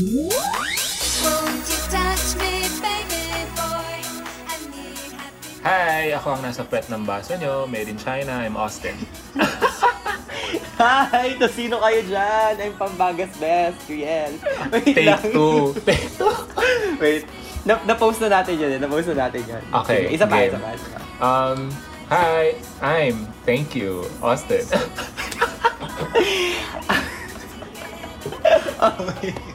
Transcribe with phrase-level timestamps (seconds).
[0.00, 0.08] Hi!
[6.16, 7.68] Ako ang nasa pet ng baso nyo.
[7.68, 8.40] Made in China.
[8.40, 8.96] I'm Austin.
[10.80, 11.36] Hi!
[11.36, 12.52] To sino kayo dyan?
[12.64, 14.40] I'm Pambagas Best, Riel.
[14.72, 15.20] Wait Take lang.
[15.36, 15.76] two.
[15.84, 16.32] Take two.
[16.96, 17.28] Wait.
[17.68, 18.80] Na, na-post na natin yun eh.
[18.80, 19.60] Na-post na natin yun.
[19.84, 20.48] Okay, Sige, isa pa, game.
[20.48, 21.00] isa pa, isa pa.
[21.20, 21.68] Um,
[22.08, 22.56] hi!
[22.80, 24.64] I'm, thank you, Austin.
[29.20, 29.49] Riel.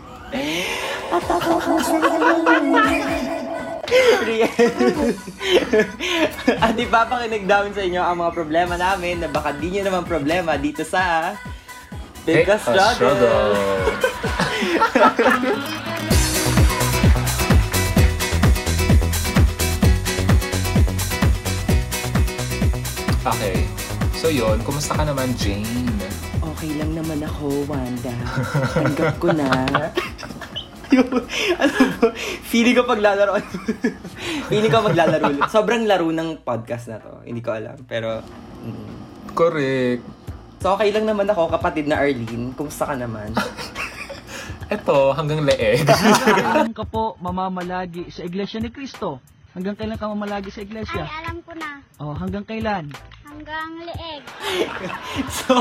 [6.60, 10.58] At ipapakinig namin sa inyo ang mga problema namin na baka di nyo naman problema
[10.58, 11.34] dito sa
[12.26, 13.54] Big Take a Struggle.
[23.26, 23.66] Okay.
[24.22, 25.66] So yun, kumusta ka naman, Jane?
[26.38, 28.14] Okay lang naman ako, Wanda.
[28.78, 29.50] Tanggap ko na.
[30.94, 31.10] Yung,
[31.58, 32.08] ano ba,
[32.46, 33.40] feeling ko paglalaro.
[34.52, 35.26] feeling ko maglalaro.
[35.50, 37.26] Sobrang laro ng podcast na to.
[37.26, 37.78] Hindi ko alam.
[37.90, 38.22] Pero,
[38.62, 38.94] mm.
[39.36, 40.04] Correct.
[40.64, 42.56] so okay lang naman ako, kapatid na Arlene.
[42.56, 43.36] Kumusta ka naman?
[44.74, 45.86] Eto, hanggang leeg.
[45.86, 49.22] Kailan ka po mamamalagi sa Iglesia ni Cristo?
[49.54, 51.06] Hanggang kailan ka mamalagi sa Iglesia?
[51.06, 51.70] Ay, alam ko na.
[52.02, 52.90] Oh, hanggang kailan?
[53.36, 54.24] Hanggang leeg.
[55.44, 55.60] so,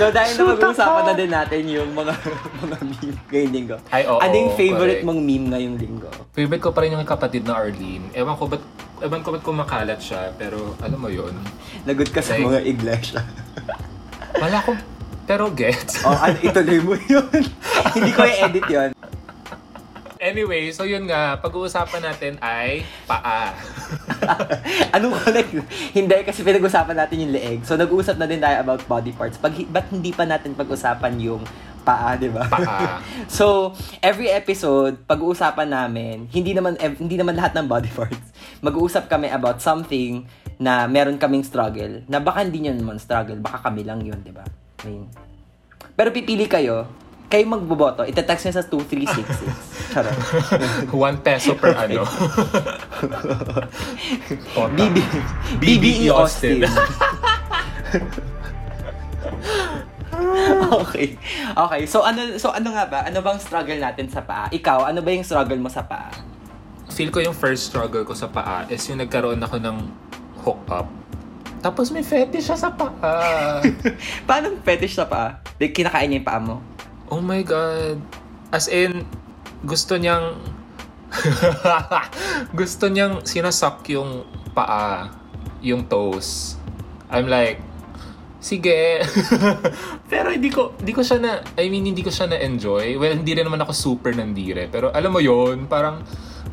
[0.00, 2.16] so dahil na mag-uusapan na din natin yung mga
[2.64, 3.76] mga meme ngayong linggo.
[3.92, 5.04] Ay, oo, ano yung favorite correct.
[5.04, 6.08] mong meme ngayong linggo?
[6.32, 8.08] Favorite ko pa rin yung kapatid na Arlene.
[8.16, 8.64] Ewan ko ba't,
[9.04, 11.36] ewan ko ba't kumakalat siya, pero alam mo yun.
[11.84, 13.20] Lagot ka sa Like- mga iglesia.
[14.40, 14.72] Wala ko,
[15.28, 16.00] pero gets.
[16.00, 17.28] oh, ano, ituloy mo yun.
[18.00, 18.90] Hindi ko i-edit yun.
[20.30, 23.50] Anyway, so yun nga, pag-uusapan natin ay paa.
[24.94, 25.50] Anong connect?
[25.90, 27.66] Hindi, kasi pinag-usapan natin yung leeg.
[27.66, 29.42] So, nag-uusap na din tayo about body parts.
[29.42, 31.42] Pag, ba't hindi pa natin pag-usapan yung
[31.82, 32.46] paa, di ba?
[32.46, 33.02] Paa.
[33.26, 38.30] so, every episode, pag-uusapan namin, hindi naman ev- hindi naman lahat ng body parts.
[38.62, 40.30] Mag-uusap kami about something
[40.62, 42.06] na meron kaming struggle.
[42.06, 44.46] Na baka hindi nyo naman struggle, baka kami lang yun, di ba?
[44.86, 45.10] I mean,
[45.98, 46.86] pero pipili kayo,
[47.30, 49.94] kayo magboboto, itetext nyo sa 2366.
[49.94, 50.18] Charot.
[51.06, 52.02] One peso per ano.
[54.74, 54.98] BB,
[55.62, 56.66] BBE Austin.
[60.82, 61.14] okay.
[61.54, 61.82] Okay.
[61.86, 63.06] So ano so ano nga ba?
[63.06, 64.50] Ano bang struggle natin sa paa?
[64.50, 66.10] Ikaw, ano ba yung struggle mo sa paa?
[66.90, 69.76] Feel ko yung first struggle ko sa paa is yung nagkaroon ako ng
[70.42, 70.90] hook up.
[71.62, 73.62] Tapos may fetish siya sa paa.
[74.26, 75.38] Paano fetish sa paa?
[75.62, 76.58] Like, kinakain niya yung paa mo?
[77.10, 77.98] Oh my God.
[78.54, 79.02] As in,
[79.66, 80.38] gusto niyang...
[82.58, 84.22] gusto niyang sinasak yung
[84.54, 85.10] paa,
[85.58, 86.54] yung toes.
[87.10, 87.58] I'm like,
[88.38, 89.02] sige.
[90.12, 92.94] pero hindi ko, hindi ko siya na, I mean, hindi ko siya na-enjoy.
[92.94, 94.70] Well, hindi rin naman ako super nandire.
[94.70, 96.06] Pero alam mo yon parang,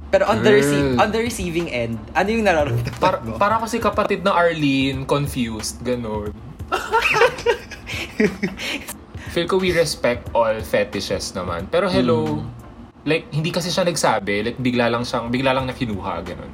[0.08, 3.36] Pero on the, rece- on the receiving end, ano yung nararamdaman par, mo?
[3.36, 6.32] para ako si kapatid na Arlene, confused, ganun.
[9.30, 11.68] Feel ko we respect all fetishes naman.
[11.68, 12.42] Pero hello,
[13.04, 14.44] like, hindi kasi siya nagsabi.
[14.44, 16.52] Like, bigla lang siyang, bigla lang na kinuha, ganun.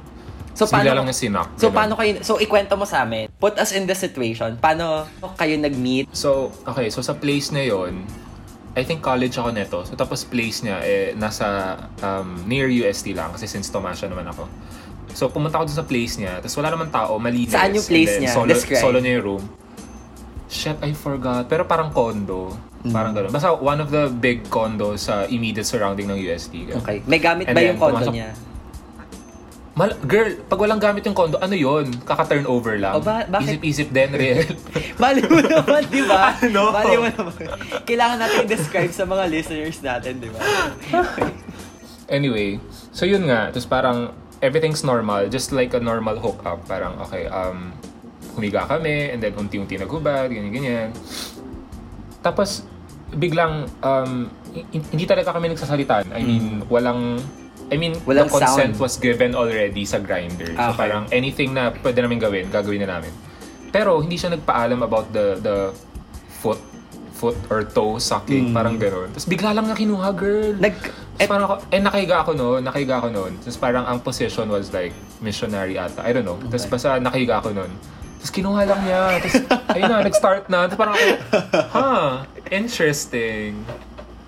[0.54, 1.48] So, So, bigla paano- lang na sinak.
[1.56, 1.74] So, ganun.
[1.74, 3.26] paano kayo, so, ikwento mo sa amin.
[3.36, 4.54] Put us in the situation.
[4.56, 6.10] Paano kayo nag-meet?
[6.10, 8.06] So, okay, so sa place na yon
[8.74, 9.78] I think college ako neto.
[9.86, 13.30] So, tapos place niya, eh, nasa um, near UST lang.
[13.30, 14.50] Kasi since Tomasha naman ako.
[15.14, 16.42] So, pumunta ako dun sa place niya.
[16.42, 17.54] Tapos wala naman tao, malinis.
[17.54, 18.32] Saan yung place then niya?
[18.34, 18.82] Solo, Describe.
[18.82, 19.44] solo niya yung room.
[20.54, 21.44] Shit, I forgot.
[21.44, 22.54] Pero parang condo.
[22.86, 23.18] Parang Mm.
[23.18, 23.32] gano'n.
[23.32, 26.70] Basta one of the big condos sa immediate surrounding ng UST.
[26.70, 26.78] Ganun.
[26.80, 27.02] Okay.
[27.04, 28.30] May gamit And ba then, yung condo pumasok- niya?
[29.74, 32.94] Mal- girl, pag walang gamit yung condo, ano yon Kaka-turnover lang.
[32.94, 33.58] O ba- bakit?
[33.58, 34.46] Isip-isip din, real.
[35.02, 36.30] Mali mo naman, di ba?
[36.46, 36.70] Ano?
[36.70, 37.34] Mali mo naman.
[37.82, 40.38] Kailangan natin i-describe sa mga listeners natin, di ba?
[42.06, 42.60] Anyway,
[42.92, 43.48] so yun nga.
[43.48, 45.26] Tapos parang everything's normal.
[45.26, 46.62] Just like a normal hookup.
[46.68, 47.72] Parang, okay, um,
[48.34, 50.90] humiga kami, and then unti-unti naghubad, ganyan-ganyan.
[52.20, 52.64] Tapos,
[53.10, 54.26] biglang, um,
[54.66, 56.10] hin- hindi talaga kami nagsasalitan.
[56.10, 57.20] I mean, walang,
[57.66, 58.04] I mean, Hmm.
[58.04, 58.82] Walang the consent sound.
[58.82, 60.52] was given already sa grinder.
[60.52, 60.80] Ah, So okay.
[60.84, 63.12] parang anything na pwede namin gawin, gagawin na namin.
[63.70, 65.56] Pero hindi siya nagpaalam about the the
[66.36, 66.60] foot
[67.14, 69.08] foot or toe sucking, parang gano'n.
[69.08, 70.52] Tapos bigla lang na kinuha, girl.
[70.52, 70.60] Hmm.
[70.60, 70.74] Nag,
[71.14, 73.32] Tapos parang ako, eh nakahiga ako noon, nakahiga ako noon.
[73.38, 76.02] Tapos parang ang position was like missionary ata.
[76.02, 76.36] I don't know.
[76.42, 77.70] Tapos basta nakahiga ako noon.
[78.24, 79.20] Tapos kinuha lang niya.
[79.20, 79.36] Tapos
[79.68, 80.64] ayun na, nag-start na.
[80.64, 81.06] Tapos parang ako,
[81.70, 82.10] huh,
[82.48, 83.60] interesting.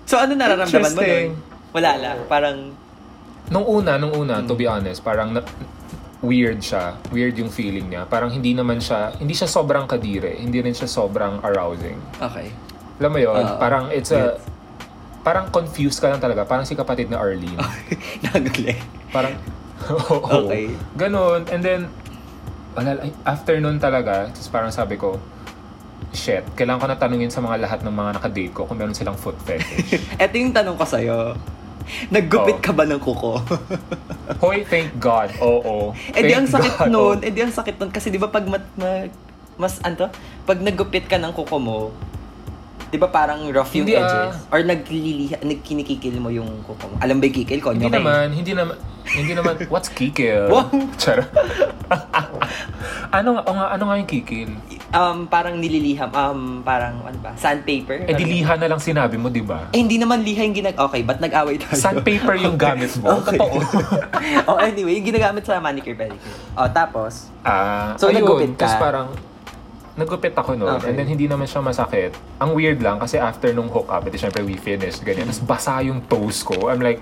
[0.05, 1.33] so, ano nararamdaman mo nun?
[1.73, 2.17] Wala lang.
[2.29, 2.57] Parang,
[3.47, 4.77] Nung una, nung una, to be Hmm.
[4.77, 5.47] honest, parang na-
[6.19, 6.93] weird siya.
[7.09, 8.05] Weird yung feeling niya.
[8.05, 10.35] Parang hindi naman siya, hindi siya sobrang kadire.
[10.35, 11.97] Hindi rin siya sobrang arousing.
[12.19, 12.53] okay.
[12.97, 13.33] Alam mo yun?
[13.39, 13.57] Oo.
[13.57, 14.37] parang it's a,
[15.21, 16.43] parang confused ka lang talaga.
[16.43, 17.57] Parang si kapatid na Arlene.
[18.25, 18.77] Nagaling.
[19.09, 19.33] Parang,
[19.95, 20.45] oo.
[20.45, 20.69] Okay.
[20.95, 21.45] Ganon.
[21.47, 21.81] And then,
[22.77, 25.17] wala, ay, after nun talaga, tapos parang sabi ko,
[26.13, 29.17] shit, kailangan ko na tanungin sa mga lahat ng mga nakadate ko kung meron silang
[29.17, 29.97] foot fetish.
[30.21, 31.33] Eto yung tanong ko sa'yo.
[32.13, 32.63] Naggupit Oo.
[32.63, 33.41] ka ba ng kuko?
[34.43, 35.33] Hoy, thank God.
[35.39, 35.95] Oo.
[36.13, 36.89] eh di ang sakit God.
[36.91, 37.17] nun.
[37.23, 37.89] Eh di ang sakit nun.
[37.89, 39.07] Kasi di ba pag mat, ma-
[39.55, 40.11] mas, ano,
[40.43, 41.77] pag naggupit ka ng kuko mo,
[42.87, 44.03] di ba parang rough yung Hindi, ah.
[44.03, 44.35] edges?
[44.47, 46.95] Or nagliliha, nagkinikikil mo yung kuko mo.
[46.99, 47.59] Alam ba yung kikil?
[47.59, 47.99] Konyo Hindi kayo.
[47.99, 48.75] naman, hindi naman,
[49.05, 50.47] hindi naman, what's kikil?
[50.47, 50.71] Wow.
[50.95, 51.27] Charot.
[53.09, 54.49] ano nga, o nga, ano nga yung kikil?
[54.87, 56.07] Um, parang nililiham.
[56.11, 57.35] Um, parang, ano ba?
[57.35, 58.07] Sandpaper?
[58.07, 59.67] Eh, di liha na lang sinabi mo, di ba?
[59.71, 60.75] Eh, hindi naman liha yung ginag...
[60.77, 61.75] Okay, ba't nag-away tayo?
[61.75, 63.19] Sandpaper yung gamit mo.
[63.19, 63.35] Okay.
[63.35, 63.57] Totoo.
[64.47, 66.35] oh, anyway, yung ginagamit sa manicure pedicure.
[66.53, 68.63] Oh, tapos, Ah, So, ayun, naggupit ka?
[68.63, 69.07] Tapos parang,
[69.97, 70.77] naggupit ako noon.
[70.77, 70.93] Okay.
[70.93, 72.13] And then, hindi naman siya masakit.
[72.37, 75.25] Ang weird lang, kasi after nung hookup, edi syempre we finished, ganyan.
[75.25, 76.69] Tapos basa yung toes ko.
[76.69, 77.01] I'm like,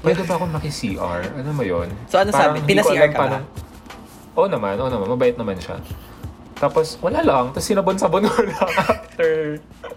[0.00, 1.20] pwede ba ako maki-CR?
[1.36, 1.92] Ano mo yun?
[2.08, 2.64] So, ano sabi?
[2.64, 3.38] hindi ko Pina-CR ka ba?
[4.40, 5.06] Oo naman, oo naman.
[5.12, 5.76] Mabait naman siya.
[6.56, 7.52] Tapos, wala lang.
[7.52, 9.60] Tapos sinabon-sabon ko lang after.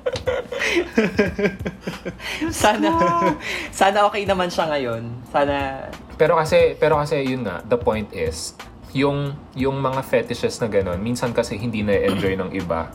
[2.52, 2.90] sana,
[3.84, 5.04] sana okay naman siya ngayon.
[5.32, 5.88] Sana,
[6.20, 8.56] Pero kasi, pero kasi yun nga, the point is,
[8.94, 12.90] yung, yung mga fetishes na gano'n, minsan kasi hindi na-enjoy ng iba.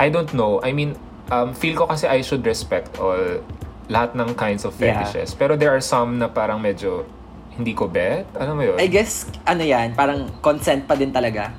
[0.00, 0.58] I don't know.
[0.64, 0.96] I mean,
[1.28, 3.40] um, feel ko kasi I should respect all,
[3.88, 5.00] lahat ng kinds of Yeah.
[5.00, 5.32] fetishes.
[5.32, 7.04] Pero there are some na parang medyo,
[7.56, 8.24] hindi ko bet.
[8.36, 8.76] Ano mo yun?
[8.80, 11.52] I guess, ano yan, parang consent pa din talaga.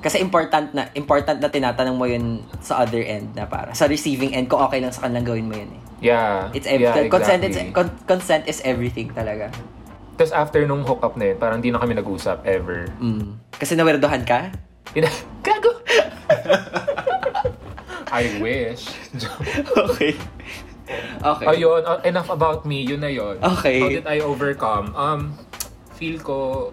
[0.00, 4.32] Kasi important na, important na tinatanong mo yun sa other end na para, sa receiving
[4.32, 5.82] end, kung okay lang sa kanilang gawin mo yun eh.
[6.00, 6.48] yeah.
[6.56, 7.76] It's ev- yeah, consent, is, exactly.
[7.76, 9.52] con- consent is everything talaga.
[10.20, 12.92] Tapos after nung hookup na yun, parang di na kami nag-usap ever.
[13.00, 13.40] Mm.
[13.56, 14.52] Kasi nawerdohan ka?
[15.40, 15.80] Gago!
[18.20, 18.84] I wish.
[19.88, 20.12] okay.
[21.24, 21.46] Okay.
[21.48, 22.84] Ayun, uh, enough about me.
[22.84, 23.40] Yun na yun.
[23.40, 23.80] Okay.
[23.80, 24.92] How did I overcome?
[24.92, 25.40] Um,
[25.96, 26.68] feel ko,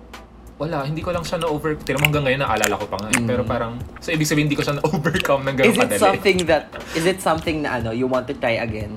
[0.59, 1.79] wala, hindi ko lang siya na-over...
[1.79, 3.15] Tira mo hanggang ngayon, naalala ko pa nga.
[3.15, 3.23] eh.
[3.23, 5.71] Pero parang, so ibig sabihin, hindi ko siya na-overcome ng ganun Mm.
[5.71, 6.03] Is it kadali.
[6.03, 6.63] something that,
[6.99, 8.91] is it something na ano, you want to try again?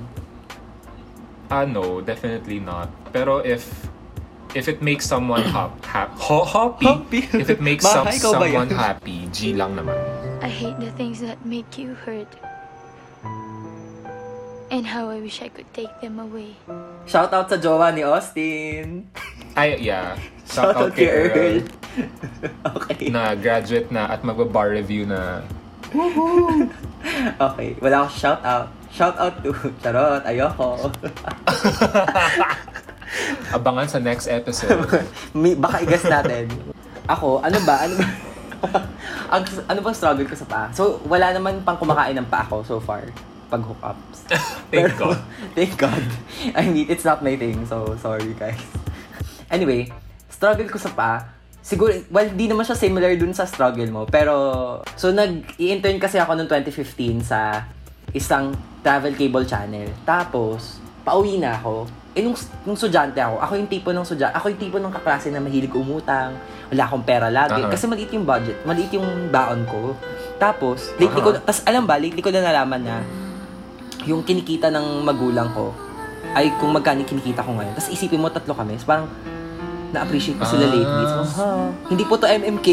[1.55, 2.91] Ah, no, definitely not.
[3.15, 3.87] Pero if
[4.55, 7.21] if it makes someone hap, hap, ho, happy, Happy?
[7.39, 9.97] if it makes some, someone happy, G lang naman.
[10.43, 12.29] I hate the things that make you hurt.
[14.71, 16.55] And how I wish I could take them away.
[17.03, 19.11] Shout out sa jowa ni Austin.
[19.59, 20.15] Ay, yeah.
[20.51, 21.63] Shout out kay Earl
[22.79, 23.11] okay.
[23.11, 25.43] na graduate na at magba-bar review na
[27.39, 27.75] Okay.
[27.83, 28.71] Wala akong shout out.
[28.95, 29.51] Shout out to
[29.83, 30.23] Charot.
[30.23, 30.87] Ayoko.
[33.51, 34.87] Abangan sa next episode.
[35.41, 36.47] May, baka i-guess natin.
[37.11, 37.87] Ako, ano ba?
[37.87, 38.07] Ano ba?
[39.35, 40.67] Ang, ano bang struggle ko sa paa?
[40.75, 43.03] So, wala naman pang kumakain ng paa ko so far.
[43.51, 44.31] Pag hookups.
[44.73, 45.19] Thank God.
[45.55, 46.05] Thank God.
[46.55, 47.67] I mean, it's not my thing.
[47.67, 48.63] So, sorry guys.
[49.51, 49.91] Anyway,
[50.31, 51.27] struggle ko sa paa.
[51.61, 54.03] Siguro, well, di naman siya similar dun sa struggle mo.
[54.07, 54.35] Pero,
[54.95, 57.67] so nag-i-intern kasi ako noong 2015 sa
[58.15, 59.91] isang travel cable channel.
[60.07, 61.87] Tapos, pauwi na ako.
[62.11, 62.35] Eh, nung,
[62.67, 65.71] nung sudyante ako, ako yung tipo ng sudyante, ako yung tipo ng kaklase na mahilig
[65.71, 66.35] umutang,
[66.67, 67.63] wala akong pera lagi.
[67.63, 67.71] Aha.
[67.71, 69.95] Kasi maliit yung budget, maliit yung baon ko.
[70.35, 71.43] Tapos, lately ko, Aha.
[71.47, 72.97] tas alam ba, lately ko na nalaman na
[74.11, 75.71] yung kinikita ng magulang ko
[76.35, 77.79] ay kung magkano kinikita ko ngayon.
[77.79, 78.75] Tapos isipin mo, tatlo kami.
[78.79, 79.07] So, parang
[79.91, 80.73] na-appreciate ko sila Ah.
[80.73, 81.05] lately.
[81.05, 81.49] So, ha,
[81.87, 82.69] hindi po to MMK.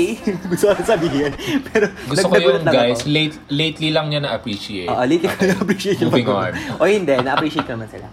[0.47, 1.31] Gusto ko sabihin.
[1.65, 3.09] Pero Gusto ko yung guys, ako.
[3.09, 4.87] late, lately lang niya na-appreciate.
[4.87, 6.51] Oo, lately ko na-appreciate Moving on.
[6.77, 8.07] O hindi, na-appreciate ko naman sila.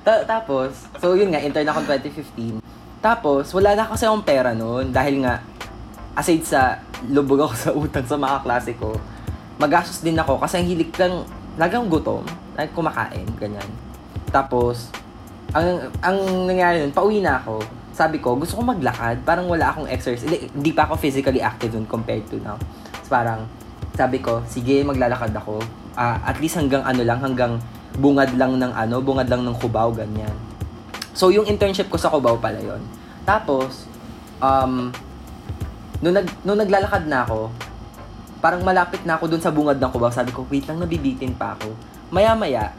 [0.00, 2.58] Ta- tapos, so yun nga, intern ako 2015.
[2.98, 5.38] Tapos, wala na kasi akong pera noon dahil nga,
[6.12, 8.96] aside sa lubog ako sa utang sa mga klase ko,
[9.56, 11.22] magastos din ako kasi ang hilig lang,
[11.54, 13.66] lagang gutom, like kumakain, ganyan.
[14.28, 14.90] Tapos,
[15.50, 17.62] ang, ang nangyari nun, pauwi na ako.
[17.94, 19.22] Sabi ko, gusto ko maglakad.
[19.22, 20.26] Parang wala akong exercise.
[20.26, 22.58] Hindi, pa ako physically active nun compared to now.
[23.06, 23.46] So, parang,
[23.94, 25.62] sabi ko, sige, maglalakad ako.
[25.94, 27.62] Ah, at least hanggang ano lang, hanggang
[27.94, 30.34] bungad lang ng ano, bungad lang ng Cubao, ganyan.
[31.14, 32.82] So, yung internship ko sa Cubao pala yon.
[33.22, 33.86] Tapos,
[34.42, 34.90] um,
[36.02, 37.54] nung, nag, nung naglalakad na ako,
[38.42, 40.10] parang malapit na ako dun sa bungad ng Cubao.
[40.10, 41.70] Sabi ko, wait lang, nabibitin pa ako.
[42.10, 42.74] Maya-maya,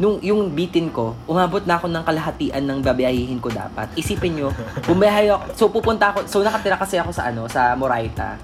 [0.00, 3.92] nung yung bitin ko, umabot na ako ng kalahatian ng babiyahihin ko dapat.
[4.00, 4.48] Isipin nyo,
[4.88, 8.40] bumiyahe ako, so pupunta ako, so nakatira kasi ako sa ano, sa Moraita.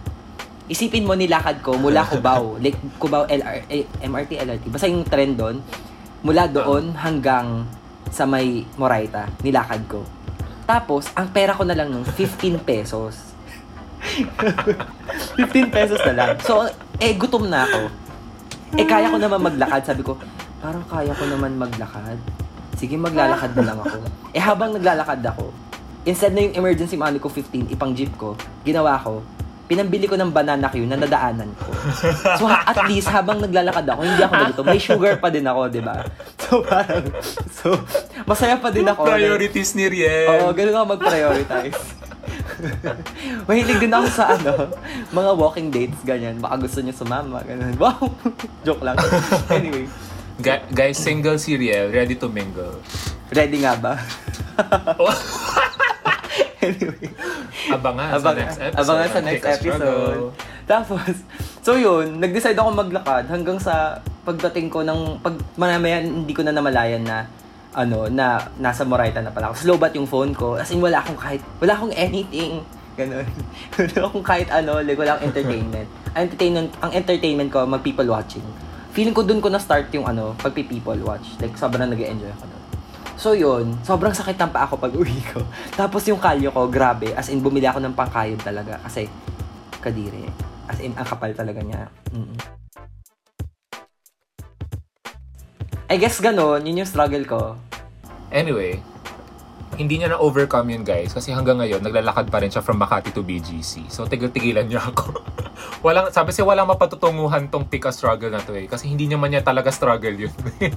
[0.69, 5.41] Isipin mo nilakad ko mula Cubao, like Cubao LR, eh, MRT, LRT, basta yung trend
[5.41, 5.57] doon,
[6.21, 7.65] mula doon hanggang
[8.13, 10.05] sa may Moraita, nilakad ko.
[10.69, 13.33] Tapos, ang pera ko na lang nung 15 pesos.
[15.41, 16.31] 15 pesos na lang.
[16.45, 16.69] So,
[17.01, 17.81] eh, gutom na ako.
[18.77, 19.87] Eh, kaya ko naman maglakad.
[19.87, 20.19] Sabi ko,
[20.67, 22.19] parang kaya ko naman maglakad.
[22.75, 24.03] sige maglalakad na lang ako.
[24.37, 25.55] Eh habang naglalakad ako,
[26.03, 28.35] instead na yung emergency money ko 15, ipang jeep ko,
[28.67, 29.23] ginawa ko,
[29.71, 31.71] pinambili ko ng banana queue na nadaanan ko.
[32.37, 34.67] So at least habang naglalakad ako, hindi ako nagutom.
[34.67, 36.03] May sugar pa din ako, di ba?
[36.37, 37.07] So parang,
[37.49, 37.79] so,
[38.27, 39.07] masaya pa din ako.
[39.07, 40.31] Priorities ni Riel.
[40.31, 41.83] Oo, ganun ako mag-prioritize.
[43.49, 44.71] Mahilig din ako sa ano,
[45.13, 46.39] mga walking dates, ganyan.
[46.39, 47.75] Baka gusto niyo sumama, ganun.
[47.81, 48.11] Wow!
[48.67, 48.97] Joke lang.
[49.51, 49.87] Anyway,
[50.43, 52.77] guys, single si Riel, ready to mingle.
[53.33, 53.95] ready nga ba?
[56.67, 57.09] anyway.
[57.73, 58.81] Abangan, sa next episode.
[58.81, 60.21] abangan sa next episode.
[60.67, 61.15] Tapos,
[61.65, 66.53] so yun, nag-decide ako maglakad hanggang sa pagdating ko ng, pag mamaya hindi ko na
[66.53, 67.25] namalayan na,
[67.77, 69.55] ano, na nasa Moraita na pala ako.
[69.63, 70.57] Slow bat yung phone ko.
[70.57, 72.65] As in, wala akong kahit, wala akong anything.
[72.97, 73.29] Ganun.
[73.79, 75.89] wala akong kahit ano, like, wala akong entertainment.
[76.17, 78.45] ang entertainment, ang entertainment ko, mag people watching.
[78.97, 81.37] Feeling ko dun ko na start yung ano, pag people watch.
[81.37, 82.63] Like, sobrang nag enjoy ako dun.
[83.21, 85.45] So yun, sobrang sakit ng paa ko pag uwi ko.
[85.81, 87.13] Tapos yung kalyo ko, grabe.
[87.13, 88.81] As in, bumili ako ng pangkayod talaga.
[88.81, 89.05] Kasi,
[89.85, 90.25] kadiri.
[90.65, 91.93] As in, ang kapal talaga niya.
[92.09, 92.37] Mm.
[95.93, 97.41] I guess ganon, yun yung struggle ko.
[98.33, 98.81] Anyway,
[99.77, 103.21] hindi niya na-overcome yun guys kasi hanggang ngayon naglalakad pa rin siya from Makati to
[103.21, 103.93] BGC.
[103.93, 105.21] So tigil-tigilan niya ako.
[105.87, 109.31] walang sabi siya walang mapatutunguhan tong pick a struggle na to eh kasi hindi naman
[109.31, 110.35] niya talaga struggle yun.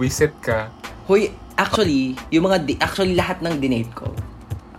[0.00, 0.70] Wisit ka.
[1.10, 4.14] Hoy, actually, yung mga, di- actually lahat ng dinate ko,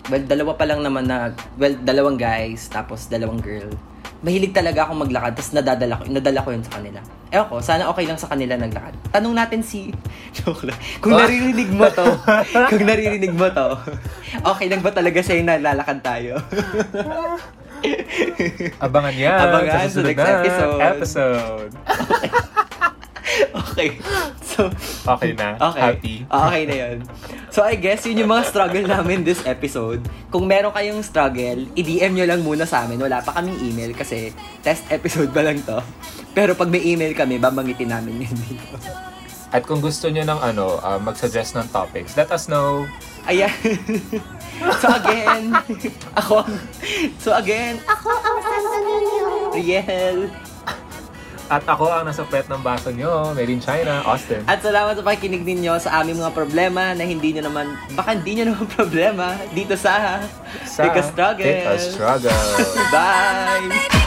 [0.08, 3.68] well, dalawa pa lang naman na, well, dalawang guys, tapos dalawang girl.
[4.20, 7.00] Mahilig talaga akong maglakad, tapos nadadala ko, nadala ko yun sa kanila.
[7.32, 8.92] Ewan ko, sana okay lang sa kanila naglakad.
[9.16, 9.96] Tanong natin si,
[10.36, 12.04] joke lang, kung naririnig mo to,
[12.72, 13.80] kung naririnig mo to,
[14.44, 16.36] okay lang ba talaga sa'yo na lalakad tayo?
[18.84, 20.82] Abangan yan Abangan sa sa next episode.
[20.84, 21.72] episode.
[21.88, 22.30] okay.
[24.50, 24.68] So,
[25.16, 25.56] Okay na.
[25.56, 25.80] Okay.
[25.80, 26.16] Happy.
[26.28, 26.98] Ah, okay na yun.
[27.48, 30.04] So, I guess yun yung mga struggle namin this episode.
[30.28, 33.00] Kung meron kayong struggle, i-DM nyo lang muna sa amin.
[33.00, 35.80] Wala pa kaming email kasi test episode pa lang to.
[36.36, 38.76] Pero pag may email kami, babangitin namin yun dito.
[39.50, 42.86] At kung gusto niyo ng ano, uh, mag-suggest ng topics, let us know.
[43.26, 43.50] Ayan.
[44.78, 45.56] so again,
[46.20, 46.46] ako,
[47.18, 48.38] so again, Ako ang.
[49.56, 50.49] Riel.
[51.50, 54.46] At ako ang nasa pet ng baso nyo, made in China, Austin.
[54.46, 58.38] At salamat sa pakikinig ninyo sa aming mga problema na hindi nyo naman, baka hindi
[58.38, 60.22] nyo naman problema dito sa,
[60.70, 61.46] Sa Take a Struggle.
[61.50, 62.38] Take a Struggle.
[62.94, 63.99] Bye!